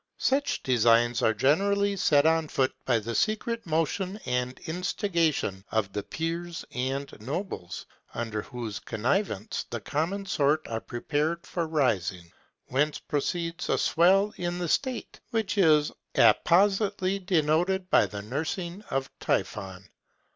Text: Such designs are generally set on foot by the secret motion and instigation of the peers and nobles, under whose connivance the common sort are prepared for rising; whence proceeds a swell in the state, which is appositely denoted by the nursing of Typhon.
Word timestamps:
Such 0.17 0.63
designs 0.63 1.21
are 1.21 1.31
generally 1.35 1.95
set 1.95 2.25
on 2.25 2.47
foot 2.47 2.73
by 2.85 2.97
the 2.97 3.13
secret 3.13 3.67
motion 3.67 4.19
and 4.25 4.57
instigation 4.65 5.63
of 5.71 5.93
the 5.93 6.01
peers 6.01 6.65
and 6.71 7.13
nobles, 7.21 7.85
under 8.15 8.41
whose 8.41 8.79
connivance 8.79 9.63
the 9.69 9.79
common 9.79 10.25
sort 10.25 10.67
are 10.67 10.81
prepared 10.81 11.45
for 11.45 11.67
rising; 11.67 12.31
whence 12.69 12.97
proceeds 12.97 13.69
a 13.69 13.77
swell 13.77 14.33
in 14.37 14.57
the 14.57 14.67
state, 14.69 15.19
which 15.29 15.55
is 15.59 15.91
appositely 16.15 17.19
denoted 17.23 17.87
by 17.91 18.07
the 18.07 18.23
nursing 18.23 18.83
of 18.89 19.07
Typhon. 19.19 19.87